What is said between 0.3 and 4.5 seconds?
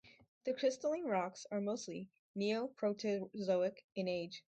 The crystalline rocks are mostly Neoproterozoic in age.